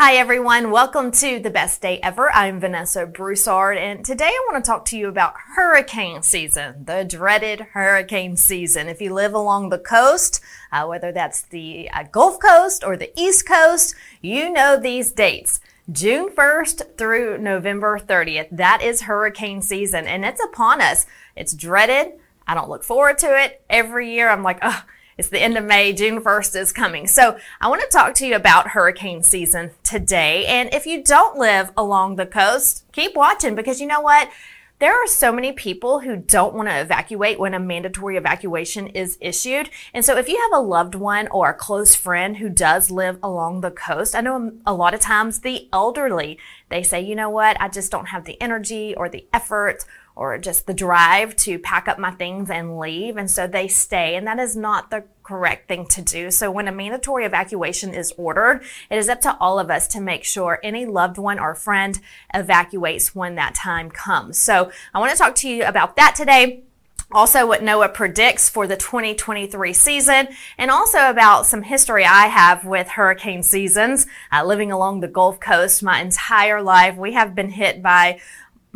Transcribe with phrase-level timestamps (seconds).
[0.00, 2.30] Hi everyone, welcome to the best day ever.
[2.30, 7.02] I'm Vanessa Broussard and today I want to talk to you about hurricane season, the
[7.02, 8.86] dreaded hurricane season.
[8.88, 10.40] If you live along the coast,
[10.70, 15.58] uh, whether that's the uh, Gulf Coast or the East Coast, you know these dates.
[15.90, 18.50] June 1st through November 30th.
[18.52, 21.06] That is hurricane season and it's upon us.
[21.34, 22.12] It's dreaded.
[22.46, 23.64] I don't look forward to it.
[23.68, 24.84] Every year I'm like, oh,
[25.18, 25.92] it's the end of May.
[25.92, 27.08] June 1st is coming.
[27.08, 30.46] So I want to talk to you about hurricane season today.
[30.46, 34.30] And if you don't live along the coast, keep watching because you know what?
[34.78, 39.18] There are so many people who don't want to evacuate when a mandatory evacuation is
[39.20, 39.70] issued.
[39.92, 43.18] And so if you have a loved one or a close friend who does live
[43.20, 47.28] along the coast, I know a lot of times the elderly, they say, you know
[47.28, 47.60] what?
[47.60, 49.84] I just don't have the energy or the effort
[50.18, 53.16] or just the drive to pack up my things and leave.
[53.16, 54.16] And so they stay.
[54.16, 56.32] And that is not the correct thing to do.
[56.32, 60.00] So when a mandatory evacuation is ordered, it is up to all of us to
[60.00, 62.00] make sure any loved one or friend
[62.34, 64.38] evacuates when that time comes.
[64.38, 66.64] So I want to talk to you about that today.
[67.10, 70.28] Also, what NOAA predicts for the 2023 season,
[70.58, 74.06] and also about some history I have with hurricane seasons.
[74.30, 78.20] Uh, living along the Gulf Coast my entire life, we have been hit by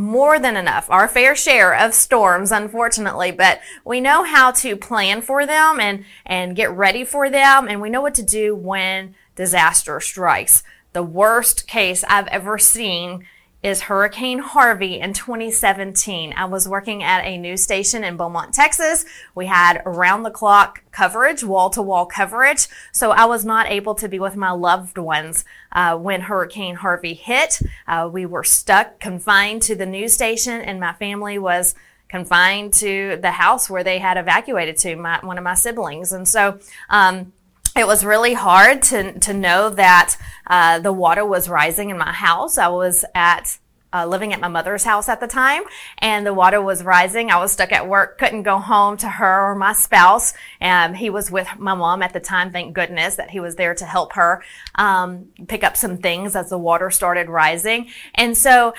[0.00, 5.20] more than enough, our fair share of storms, unfortunately, but we know how to plan
[5.20, 7.68] for them and, and get ready for them.
[7.68, 10.62] And we know what to do when disaster strikes.
[10.92, 13.26] The worst case I've ever seen
[13.62, 16.32] is Hurricane Harvey in 2017.
[16.34, 19.04] I was working at a news station in Beaumont, Texas.
[19.34, 22.68] We had around the clock coverage, wall to wall coverage.
[22.92, 27.12] So I was not able to be with my loved ones uh, when Hurricane Harvey
[27.12, 27.60] hit.
[27.86, 31.74] Uh, we were stuck, confined to the news station, and my family was
[32.08, 36.12] confined to the house where they had evacuated to my, one of my siblings.
[36.12, 37.32] And so, um,
[37.76, 42.12] it was really hard to, to know that uh, the water was rising in my
[42.12, 42.58] house.
[42.58, 43.58] I was at
[43.92, 45.62] uh, living at my mother's house at the time,
[45.98, 47.30] and the water was rising.
[47.30, 50.32] I was stuck at work, couldn't go home to her or my spouse.
[50.60, 52.52] And he was with my mom at the time.
[52.52, 54.42] Thank goodness that he was there to help her
[54.76, 57.88] um, pick up some things as the water started rising.
[58.14, 58.74] And so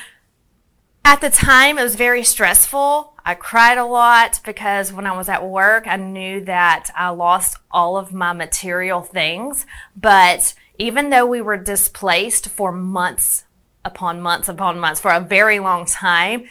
[1.03, 3.10] at the time, it was very stressful.
[3.25, 7.57] I cried a lot because when I was at work, I knew that I lost
[7.69, 9.65] all of my material things.
[9.95, 13.45] But even though we were displaced for months
[13.85, 16.45] upon months upon months for a very long time,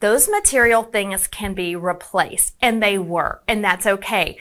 [0.00, 4.38] those material things can be replaced and they were, and that's okay.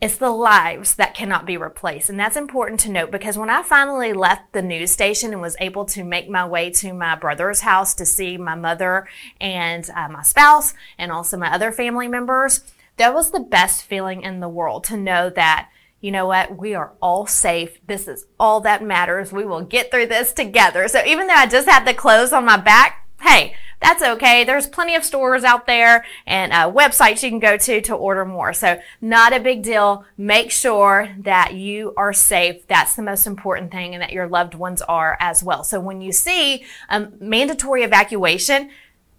[0.00, 2.08] It's the lives that cannot be replaced.
[2.08, 5.56] And that's important to note because when I finally left the news station and was
[5.60, 9.06] able to make my way to my brother's house to see my mother
[9.40, 12.64] and uh, my spouse and also my other family members,
[12.96, 15.68] that was the best feeling in the world to know that
[16.00, 16.56] you know what?
[16.56, 17.78] We are all safe.
[17.86, 19.32] This is all that matters.
[19.32, 20.88] We will get through this together.
[20.88, 24.44] So even though I just had the clothes on my back, hey, that's okay.
[24.44, 28.24] There's plenty of stores out there and uh, websites you can go to to order
[28.24, 28.52] more.
[28.52, 30.04] So not a big deal.
[30.18, 32.66] Make sure that you are safe.
[32.66, 35.64] That's the most important thing and that your loved ones are as well.
[35.64, 38.70] So when you see a mandatory evacuation,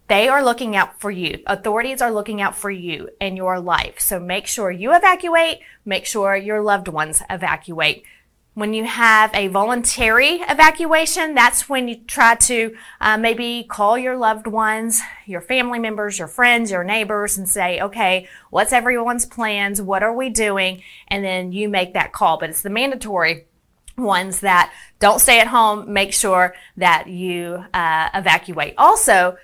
[0.07, 1.41] they are looking out for you.
[1.47, 3.99] Authorities are looking out for you and your life.
[3.99, 5.59] So make sure you evacuate.
[5.85, 8.03] Make sure your loved ones evacuate.
[8.53, 14.17] When you have a voluntary evacuation, that's when you try to uh, maybe call your
[14.17, 19.81] loved ones, your family members, your friends, your neighbors, and say, okay, what's everyone's plans?
[19.81, 20.83] What are we doing?
[21.07, 22.39] And then you make that call.
[22.39, 23.45] But it's the mandatory
[23.97, 25.93] ones that don't stay at home.
[25.93, 28.73] Make sure that you uh, evacuate.
[28.77, 29.37] Also,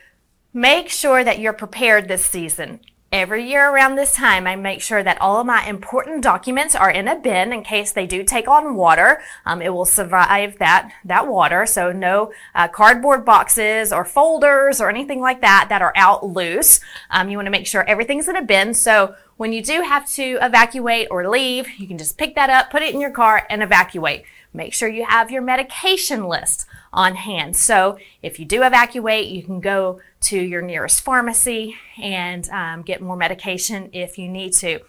[0.53, 2.81] make sure that you're prepared this season.
[3.09, 6.91] Every year around this time, I make sure that all of my important documents are
[6.91, 9.21] in a bin in case they do take on water.
[9.45, 11.65] Um, it will survive that that water.
[11.65, 16.81] So no uh, cardboard boxes or folders or anything like that that are out loose.
[17.09, 18.73] Um, you want to make sure everything's in a bin.
[18.73, 22.69] So when you do have to evacuate or leave, you can just pick that up,
[22.69, 24.23] put it in your car, and evacuate.
[24.53, 27.55] Make sure you have your medication list on hand.
[27.55, 33.01] So if you do evacuate, you can go to your nearest pharmacy and um, get
[33.01, 34.79] more medication if you need to.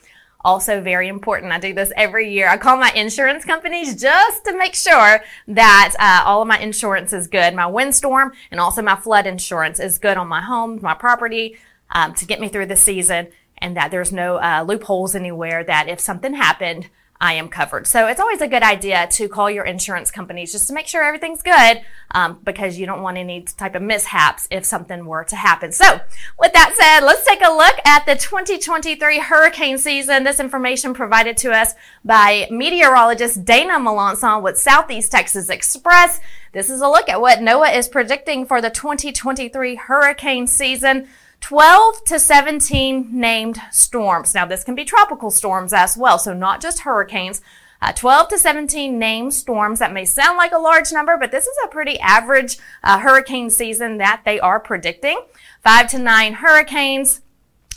[0.44, 1.52] Also, very important.
[1.52, 2.48] I do this every year.
[2.48, 7.12] I call my insurance companies just to make sure that uh, all of my insurance
[7.12, 7.54] is good.
[7.54, 11.58] My windstorm and also my flood insurance is good on my home, my property,
[11.90, 13.28] um, to get me through the season,
[13.58, 15.64] and that there's no uh, loopholes anywhere.
[15.64, 16.88] That if something happened,
[17.20, 17.86] I am covered.
[17.88, 21.02] So it's always a good idea to call your insurance companies just to make sure
[21.02, 21.80] everything's good
[22.12, 25.72] um, because you don't want any type of mishaps if something were to happen.
[25.72, 26.00] So
[26.38, 30.22] with that said, let's take a look at the 2023 hurricane season.
[30.22, 31.74] This information provided to us
[32.04, 36.20] by meteorologist Dana Melanson with Southeast Texas Express.
[36.52, 41.08] This is a look at what NOAA is predicting for the 2023 hurricane season.
[41.40, 44.34] 12 to 17 named storms.
[44.34, 47.40] Now, this can be tropical storms as well, so not just hurricanes.
[47.80, 49.78] Uh, 12 to 17 named storms.
[49.78, 53.50] That may sound like a large number, but this is a pretty average uh, hurricane
[53.50, 55.20] season that they are predicting.
[55.62, 57.20] Five to nine hurricanes,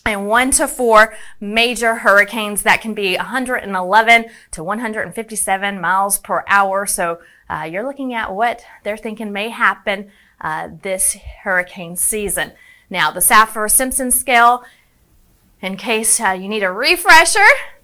[0.06, 6.86] and one to four major hurricanes that can be 111 to 157 miles per hour.
[6.86, 7.20] So
[7.50, 10.10] uh, you're looking at what they're thinking may happen
[10.40, 12.54] uh, this hurricane season.
[12.92, 14.66] Now, the Saffir Simpson scale,
[15.62, 17.40] in case uh, you need a refresher,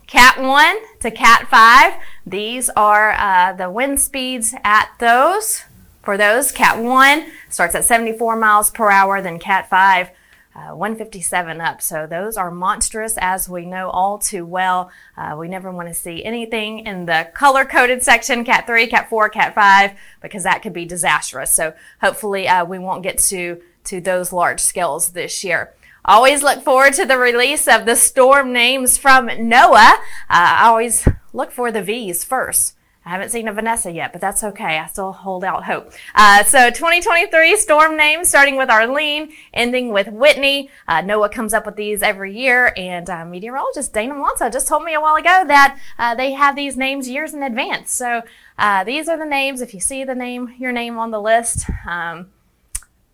[0.05, 1.93] Cat 1 to Cat 5.
[2.25, 5.63] These are uh, the wind speeds at those.
[6.03, 10.11] For those, Cat 1 starts at 74 miles per hour, then Cat 5
[10.57, 11.81] uh, 157 up.
[11.81, 14.89] So those are monstrous, as we know all too well.
[15.15, 19.07] Uh, we never want to see anything in the color coded section, Cat 3, Cat
[19.09, 21.53] 4, Cat 5, because that could be disastrous.
[21.53, 25.73] So hopefully uh, we won't get to, to those large scales this year.
[26.05, 29.93] Always look forward to the release of the storm names from NOAA.
[29.93, 29.97] Uh,
[30.29, 32.75] I always look for the V's first.
[33.07, 34.79] I haven't seen a Vanessa yet, but that's okay.
[34.79, 35.93] I still hold out hope.
[36.13, 40.69] Uh, so 2023 storm names, starting with Arlene, ending with Whitney.
[40.89, 44.83] Uh, NOAA comes up with these every year, and uh, meteorologist Dana Melanson just told
[44.83, 47.93] me a while ago that uh, they have these names years in advance.
[47.93, 48.23] So
[48.57, 49.61] uh, these are the names.
[49.61, 52.31] If you see the name, your name on the list, um,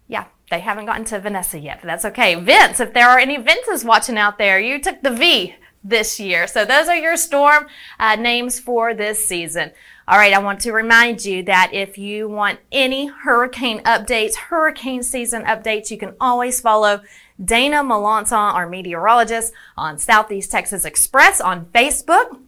[0.08, 2.36] yeah, they haven't gotten to Vanessa yet, but that's okay.
[2.36, 6.48] Vince, if there are any Vinces watching out there, you took the V this year.
[6.48, 7.68] So those are your storm
[8.00, 9.72] uh, names for this season.
[10.08, 15.02] All right, I want to remind you that if you want any hurricane updates, hurricane
[15.02, 17.02] season updates, you can always follow
[17.44, 22.40] Dana Melanson, our meteorologist, on Southeast Texas Express on Facebook.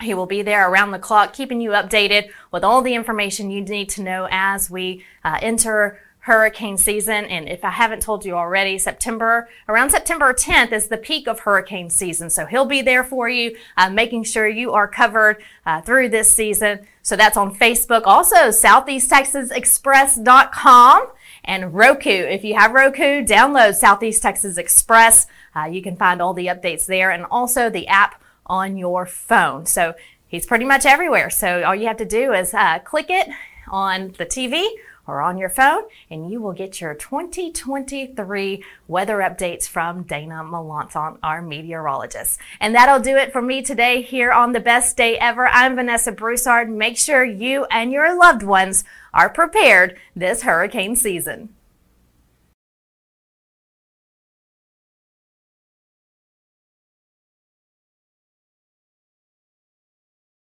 [0.00, 3.60] He will be there around the clock, keeping you updated with all the information you
[3.60, 7.24] need to know as we uh, enter hurricane season.
[7.24, 11.40] And if I haven't told you already, September, around September 10th is the peak of
[11.40, 12.30] hurricane season.
[12.30, 16.30] So he'll be there for you, uh, making sure you are covered uh, through this
[16.30, 16.86] season.
[17.02, 18.02] So that's on Facebook.
[18.04, 21.06] Also, SoutheastTexasExpress.com
[21.44, 22.08] and Roku.
[22.08, 25.26] If you have Roku, download Southeast Texas Express.
[25.56, 29.66] Uh, you can find all the updates there and also the app on your phone.
[29.66, 29.94] So
[30.28, 31.30] he's pretty much everywhere.
[31.30, 33.28] So all you have to do is uh, click it
[33.68, 34.68] on the TV
[35.06, 41.18] or on your phone, and you will get your 2023 weather updates from Dana Melanson,
[41.22, 42.38] our meteorologist.
[42.60, 45.48] And that'll do it for me today here on the best day ever.
[45.48, 46.70] I'm Vanessa Broussard.
[46.70, 51.54] Make sure you and your loved ones are prepared this hurricane season.